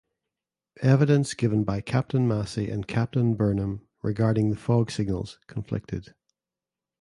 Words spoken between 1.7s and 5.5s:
Captain Massey and Captain Burnham regarding the fog signals